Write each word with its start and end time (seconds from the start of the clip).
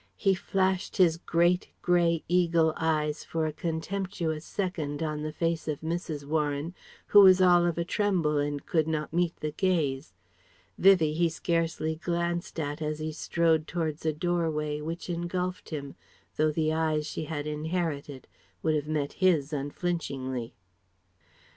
He 0.17 0.33
flashed 0.33 0.97
his 0.97 1.17
great, 1.17 1.67
grey 1.83 2.23
eagle 2.27 2.73
eyes 2.75 3.23
for 3.23 3.45
a 3.45 3.53
contemptuous 3.53 4.43
second 4.43 5.03
on 5.03 5.21
the 5.21 5.31
face 5.31 5.67
of 5.67 5.81
Mrs. 5.81 6.25
Warren, 6.25 6.73
who 7.09 7.19
was 7.19 7.39
all 7.39 7.67
of 7.67 7.77
a 7.77 7.85
tremble 7.85 8.39
and 8.39 8.65
could 8.65 8.87
not 8.87 9.13
meet 9.13 9.35
the 9.41 9.51
gaze. 9.51 10.15
Vivie, 10.79 11.13
he 11.13 11.29
scarcely 11.29 11.97
glanced 11.97 12.59
at 12.59 12.81
as 12.81 12.97
he 12.97 13.11
strode 13.11 13.67
towards 13.67 14.03
a 14.03 14.11
doorway 14.11 14.81
which 14.81 15.07
engulfed 15.07 15.69
him, 15.69 15.93
though 16.35 16.51
the 16.51 16.73
eyes 16.73 17.05
she 17.05 17.25
had 17.25 17.45
inherited 17.45 18.27
would 18.63 18.73
have 18.73 18.87
met 18.87 19.13
his 19.21 19.53
unflinchingly. 19.53 20.55